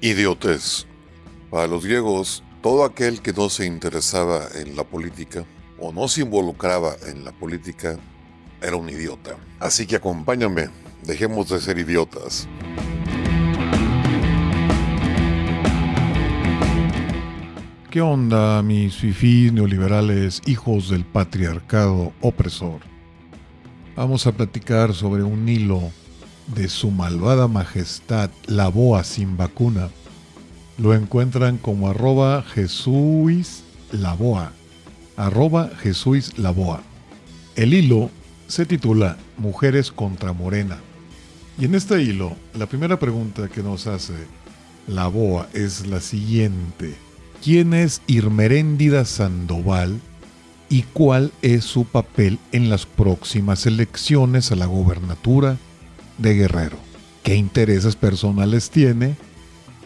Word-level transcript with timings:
Idiotez. 0.00 0.86
Para 1.50 1.66
los 1.66 1.84
griegos, 1.84 2.44
todo 2.62 2.84
aquel 2.84 3.20
que 3.20 3.32
no 3.32 3.50
se 3.50 3.66
interesaba 3.66 4.46
en 4.54 4.76
la 4.76 4.84
política 4.84 5.44
o 5.76 5.92
no 5.92 6.06
se 6.06 6.20
involucraba 6.20 6.94
en 7.08 7.24
la 7.24 7.32
política 7.32 7.98
era 8.62 8.76
un 8.76 8.88
idiota. 8.88 9.36
Así 9.58 9.86
que 9.86 9.96
acompáñame, 9.96 10.68
dejemos 11.02 11.48
de 11.48 11.60
ser 11.60 11.78
idiotas. 11.78 12.48
¿Qué 17.90 18.00
onda, 18.00 18.62
mis 18.62 18.94
fifís 18.94 19.52
neoliberales, 19.52 20.42
hijos 20.46 20.90
del 20.90 21.04
patriarcado 21.04 22.12
opresor? 22.20 22.82
Vamos 23.96 24.28
a 24.28 24.32
platicar 24.32 24.94
sobre 24.94 25.24
un 25.24 25.48
hilo 25.48 25.90
de 26.54 26.68
su 26.68 26.90
malvada 26.90 27.48
majestad, 27.48 28.30
la 28.46 28.68
boa 28.68 29.04
sin 29.04 29.36
vacuna. 29.36 29.90
Lo 30.78 30.94
encuentran 30.94 31.58
como 31.58 31.88
arroba 31.88 32.42
Jesús 32.42 33.62
la 33.92 34.14
boa. 34.14 34.52
Arroba 35.16 35.70
la 36.36 36.50
boa. 36.50 36.82
El 37.56 37.74
hilo 37.74 38.10
se 38.46 38.66
titula 38.66 39.16
Mujeres 39.36 39.90
contra 39.90 40.32
Morena. 40.32 40.78
Y 41.58 41.64
en 41.64 41.74
este 41.74 42.02
hilo, 42.02 42.36
la 42.54 42.66
primera 42.66 42.98
pregunta 42.98 43.48
que 43.48 43.62
nos 43.62 43.86
hace 43.86 44.14
la 44.86 45.08
boa 45.08 45.48
es 45.52 45.86
la 45.86 46.00
siguiente. 46.00 46.94
¿Quién 47.42 47.74
es 47.74 48.00
Irmeréndida 48.06 49.04
Sandoval 49.04 50.00
y 50.68 50.82
cuál 50.82 51.32
es 51.42 51.64
su 51.64 51.84
papel 51.84 52.38
en 52.52 52.70
las 52.70 52.86
próximas 52.86 53.66
elecciones 53.66 54.52
a 54.52 54.56
la 54.56 54.66
gobernatura 54.66 55.56
de 56.18 56.34
Guerrero, 56.34 56.76
qué 57.22 57.36
intereses 57.36 57.96
personales 57.96 58.70
tiene 58.70 59.16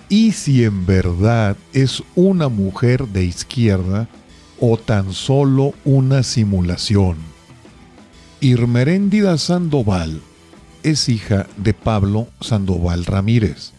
y 0.08 0.32
si 0.32 0.64
en 0.64 0.84
verdad 0.84 1.56
es 1.72 2.02
una 2.14 2.48
mujer 2.48 3.08
de 3.08 3.24
izquierda 3.24 4.08
o 4.60 4.76
tan 4.76 5.12
solo 5.12 5.72
una 5.84 6.22
simulación. 6.22 7.16
Irmeréndida 8.40 9.38
Sandoval 9.38 10.20
es 10.82 11.08
hija 11.08 11.46
de 11.56 11.74
Pablo 11.74 12.28
Sandoval 12.40 13.04
Ramírez. 13.04 13.72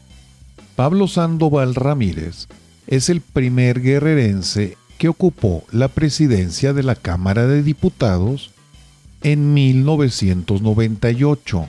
Pablo 0.75 1.07
Sandoval 1.07 1.75
Ramírez 1.75 2.47
es 2.87 3.09
el 3.09 3.21
primer 3.21 3.81
guerrerense 3.81 4.77
que 4.97 5.09
ocupó 5.09 5.63
la 5.71 5.87
presidencia 5.87 6.73
de 6.73 6.83
la 6.83 6.95
Cámara 6.95 7.45
de 7.45 7.61
Diputados 7.61 8.51
en 9.21 9.53
1998 9.53 11.67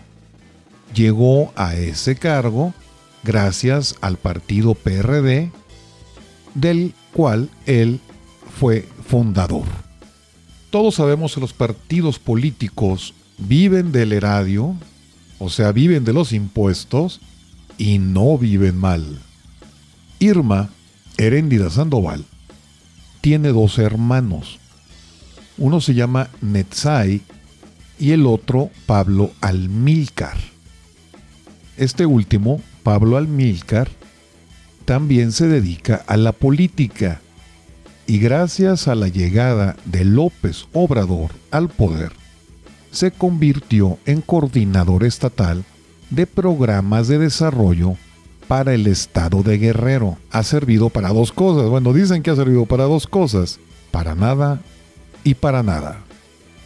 llegó 0.95 1.53
a 1.57 1.75
ese 1.75 2.17
cargo 2.17 2.73
gracias 3.23 3.97
al 4.01 4.17
partido 4.17 4.75
PRD, 4.75 5.51
del 6.55 6.95
cual 7.13 7.51
él 7.67 8.01
fue 8.59 8.89
fundador. 9.07 9.65
Todos 10.71 10.97
sabemos 10.97 11.35
que 11.35 11.41
los 11.41 11.53
partidos 11.53 12.19
políticos 12.19 13.15
viven 13.39 13.93
del 13.93 14.13
erario, 14.13 14.75
o 15.39 15.51
sea, 15.51 15.73
viven 15.73 16.05
de 16.05 16.13
los 16.13 16.33
impuestos, 16.33 17.21
y 17.79 17.99
no 17.99 18.39
viven 18.39 18.77
mal. 18.77 19.19
Irma 20.19 20.71
Heréndida 21.17 21.71
Sandoval 21.71 22.25
tiene 23.21 23.49
dos 23.49 23.79
hermanos. 23.79 24.59
Uno 25.57 25.81
se 25.81 25.95
llama 25.95 26.29
Netzai 26.41 27.23
y 27.99 28.11
el 28.11 28.27
otro 28.27 28.71
Pablo 28.87 29.33
Almílcar. 29.41 30.54
Este 31.77 32.07
último, 32.07 32.61
Pablo 32.83 33.17
Almílcar, 33.17 33.89
también 34.85 35.33
se 35.33 35.49
dedica 35.49 36.05
a 36.07 36.17
la 36.17 36.33
política 36.33 37.21
y 38.07 38.19
gracias 38.19 38.87
a 38.87 38.95
la 38.95 39.09
llegada 39.09 39.77
de 39.85 40.05
López 40.05 40.67
Obrador 40.73 41.31
al 41.51 41.69
poder, 41.69 42.13
se 42.91 43.11
convirtió 43.11 43.99
en 44.07 44.21
coordinador 44.21 45.05
estatal 45.05 45.65
de 46.11 46.27
programas 46.27 47.09
de 47.09 47.19
desarrollo 47.19 47.97
para 48.47 48.75
el 48.75 48.87
estado 48.87 49.43
de 49.43 49.59
Guerrero. 49.59 50.19
Ha 50.31 50.45
servido 50.45 50.91
para 50.91 51.09
dos 51.09 51.33
cosas. 51.33 51.69
Bueno, 51.69 51.93
dicen 51.93 52.23
que 52.23 52.31
ha 52.31 52.37
servido 52.37 52.67
para 52.67 52.85
dos 52.85 53.07
cosas. 53.07 53.59
Para 53.91 54.15
nada 54.15 54.61
y 55.25 55.35
para 55.35 55.63
nada. 55.63 56.03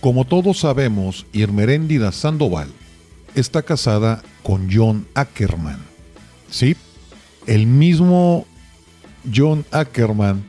Como 0.01 0.25
todos 0.27 0.59
sabemos, 0.59 1.25
Irmeréndida 1.33 2.13
Sandoval 2.13 2.69
está 3.41 3.63
casada 3.63 4.23
con 4.43 4.69
John 4.73 5.07
Ackerman. 5.15 5.79
¿Sí? 6.51 6.77
El 7.47 7.67
mismo 7.67 8.47
John 9.35 9.65
Ackerman 9.71 10.45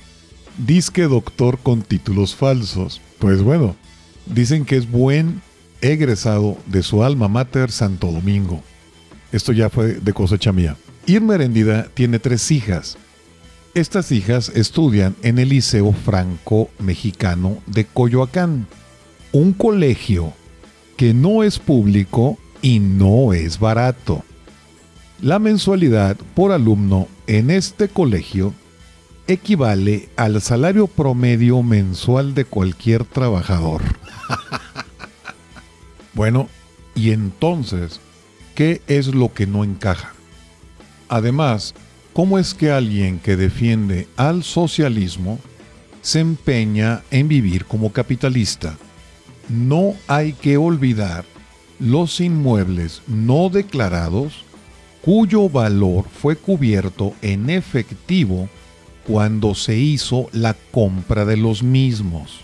disque 0.57 1.03
doctor 1.03 1.59
con 1.59 1.81
títulos 1.81 2.35
falsos. 2.35 3.01
Pues 3.19 3.41
bueno, 3.41 3.75
dicen 4.25 4.65
que 4.65 4.77
es 4.77 4.89
buen 4.89 5.41
egresado 5.81 6.57
de 6.65 6.83
su 6.83 7.03
alma 7.03 7.27
mater 7.27 7.71
Santo 7.71 8.11
Domingo. 8.11 8.61
Esto 9.31 9.51
ya 9.53 9.69
fue 9.69 9.93
de 9.93 10.13
cosecha 10.13 10.51
mía. 10.51 10.75
Irma 11.05 11.35
Herendida 11.35 11.87
tiene 11.93 12.19
tres 12.19 12.51
hijas. 12.51 12.97
Estas 13.75 14.11
hijas 14.11 14.49
estudian 14.49 15.15
en 15.21 15.37
el 15.37 15.49
Liceo 15.49 15.93
Franco 15.93 16.69
Mexicano 16.79 17.59
de 17.67 17.85
Coyoacán, 17.85 18.67
un 19.31 19.53
colegio 19.53 20.33
que 20.97 21.13
no 21.13 21.43
es 21.43 21.59
público 21.59 22.37
y 22.61 22.79
no 22.79 23.33
es 23.33 23.59
barato. 23.59 24.23
La 25.21 25.39
mensualidad 25.39 26.17
por 26.33 26.51
alumno 26.51 27.07
en 27.27 27.51
este 27.51 27.89
colegio 27.89 28.53
equivale 29.27 30.09
al 30.15 30.41
salario 30.41 30.87
promedio 30.87 31.61
mensual 31.61 32.33
de 32.33 32.45
cualquier 32.45 33.03
trabajador. 33.03 33.81
bueno, 36.13 36.49
y 36.95 37.11
entonces, 37.11 37.99
¿qué 38.55 38.81
es 38.87 39.07
lo 39.07 39.33
que 39.33 39.45
no 39.45 39.63
encaja? 39.63 40.13
Además, 41.09 41.75
¿cómo 42.13 42.39
es 42.39 42.53
que 42.53 42.71
alguien 42.71 43.19
que 43.19 43.35
defiende 43.35 44.07
al 44.15 44.43
socialismo 44.43 45.39
se 46.01 46.21
empeña 46.21 47.03
en 47.11 47.27
vivir 47.27 47.65
como 47.65 47.91
capitalista? 47.91 48.77
No 49.47 49.95
hay 50.07 50.33
que 50.33 50.57
olvidar 50.57 51.25
los 51.79 52.19
inmuebles 52.19 53.01
no 53.07 53.49
declarados 53.49 54.43
cuyo 55.01 55.49
valor 55.49 56.05
fue 56.09 56.35
cubierto 56.35 57.13
en 57.21 57.49
efectivo 57.49 58.49
cuando 59.07 59.55
se 59.55 59.77
hizo 59.77 60.29
la 60.33 60.55
compra 60.71 61.25
de 61.25 61.37
los 61.37 61.63
mismos. 61.63 62.41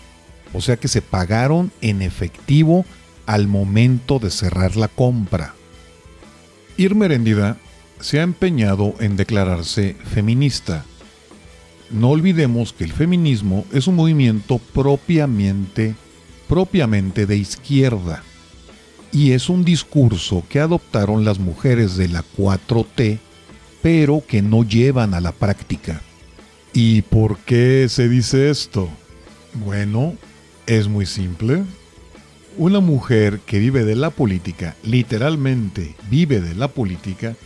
O 0.54 0.60
sea 0.60 0.78
que 0.78 0.88
se 0.88 1.02
pagaron 1.02 1.70
en 1.82 2.00
efectivo 2.00 2.86
al 3.26 3.46
momento 3.46 4.18
de 4.18 4.30
cerrar 4.30 4.76
la 4.76 4.88
compra. 4.88 5.54
Irmerendida 6.78 7.58
se 8.00 8.20
ha 8.20 8.22
empeñado 8.22 8.94
en 9.00 9.16
declararse 9.16 9.96
feminista. 10.12 10.84
No 11.90 12.10
olvidemos 12.10 12.72
que 12.72 12.84
el 12.84 12.92
feminismo 12.92 13.64
es 13.72 13.86
un 13.86 13.96
movimiento 13.96 14.58
propiamente, 14.58 15.94
propiamente 16.48 17.26
de 17.26 17.36
izquierda 17.36 18.22
y 19.12 19.32
es 19.32 19.48
un 19.48 19.64
discurso 19.64 20.44
que 20.48 20.60
adoptaron 20.60 21.24
las 21.24 21.38
mujeres 21.38 21.96
de 21.96 22.08
la 22.08 22.24
4T, 22.36 23.18
pero 23.82 24.22
que 24.26 24.42
no 24.42 24.64
llevan 24.64 25.14
a 25.14 25.20
la 25.20 25.32
práctica. 25.32 26.02
¿Y 26.72 27.02
por 27.02 27.38
qué 27.38 27.86
se 27.88 28.08
dice 28.08 28.50
esto? 28.50 28.88
Bueno, 29.54 30.14
es 30.66 30.88
muy 30.88 31.06
simple. 31.06 31.64
Una 32.58 32.80
mujer 32.80 33.40
que 33.46 33.58
vive 33.58 33.84
de 33.84 33.96
la 33.96 34.10
política, 34.10 34.76
literalmente 34.82 35.94
vive 36.10 36.40
de 36.40 36.54
la 36.54 36.68
política, 36.68 37.36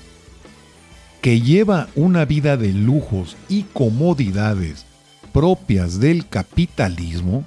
que 1.21 1.41
lleva 1.41 1.89
una 1.95 2.25
vida 2.25 2.57
de 2.57 2.73
lujos 2.73 3.37
y 3.49 3.65
comodidades 3.65 4.87
propias 5.33 6.01
del 6.01 6.29
capitalismo, 6.29 7.45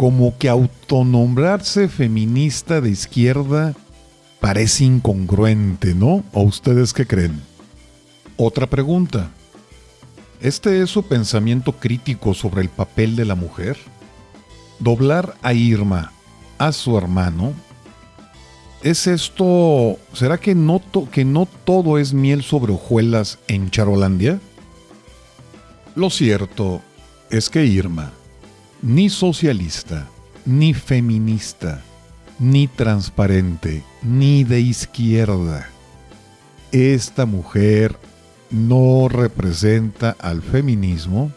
como 0.00 0.38
que 0.38 0.48
autonombrarse 0.48 1.86
feminista 1.86 2.80
de 2.80 2.88
izquierda 2.88 3.74
parece 4.40 4.84
incongruente, 4.84 5.94
¿no? 5.94 6.24
¿O 6.32 6.40
ustedes 6.40 6.94
qué 6.94 7.06
creen? 7.06 7.38
Otra 8.38 8.66
pregunta. 8.66 9.30
¿Este 10.40 10.80
es 10.80 10.88
su 10.88 11.02
pensamiento 11.02 11.72
crítico 11.72 12.32
sobre 12.32 12.62
el 12.62 12.70
papel 12.70 13.14
de 13.14 13.26
la 13.26 13.34
mujer? 13.34 13.76
Doblar 14.78 15.36
a 15.42 15.52
Irma 15.52 16.12
a 16.56 16.72
su 16.72 16.96
hermano. 16.96 17.52
¿Es 18.82 19.06
esto, 19.06 19.98
será 20.14 20.38
que 20.38 20.54
no, 20.54 20.80
que 21.12 21.26
no 21.26 21.46
todo 21.66 21.98
es 21.98 22.14
miel 22.14 22.42
sobre 22.42 22.72
hojuelas 22.72 23.38
en 23.48 23.68
Charolandia? 23.70 24.40
Lo 25.94 26.08
cierto 26.08 26.80
es 27.28 27.50
que 27.50 27.66
Irma 27.66 28.14
ni 28.82 29.10
socialista, 29.10 30.08
ni 30.46 30.72
feminista, 30.74 31.82
ni 32.38 32.66
transparente, 32.66 33.82
ni 34.02 34.44
de 34.44 34.60
izquierda. 34.60 35.68
Esta 36.72 37.26
mujer 37.26 37.96
no 38.50 39.08
representa 39.08 40.16
al 40.18 40.42
feminismo 40.42 41.30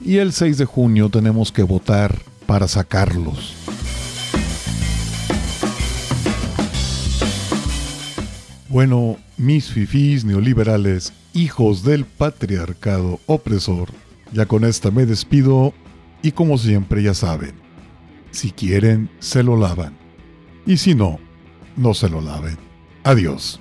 y 0.00 0.18
el 0.18 0.32
6 0.32 0.58
de 0.58 0.64
junio 0.64 1.08
tenemos 1.10 1.52
que 1.52 1.62
votar 1.62 2.18
para 2.46 2.68
sacarlos. 2.68 3.54
Bueno, 8.68 9.16
mis 9.36 9.70
fifís 9.70 10.24
neoliberales, 10.24 11.12
hijos 11.32 11.82
del 11.82 12.04
patriarcado 12.04 13.18
opresor, 13.26 13.88
ya 14.32 14.46
con 14.46 14.64
esta 14.64 14.90
me 14.90 15.04
despido 15.04 15.74
y 16.22 16.32
como 16.32 16.58
siempre 16.58 17.02
ya 17.02 17.14
saben, 17.14 17.54
si 18.30 18.50
quieren 18.50 19.10
se 19.18 19.42
lo 19.42 19.56
lavan 19.56 19.96
y 20.66 20.76
si 20.76 20.94
no, 20.94 21.18
no 21.76 21.94
se 21.94 22.08
lo 22.08 22.20
laven. 22.20 22.58
Adiós. 23.04 23.60